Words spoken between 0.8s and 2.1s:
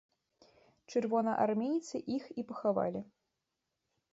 Чырвонаармейцы